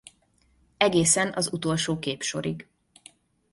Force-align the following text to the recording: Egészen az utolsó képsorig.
Egészen 0.77 1.33
az 1.35 1.53
utolsó 1.53 1.99
képsorig. 1.99 2.67